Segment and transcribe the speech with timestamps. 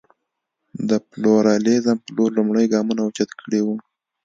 [0.89, 3.75] د پلورالېزم په لور لومړ ګامونه اوچت کړي وو.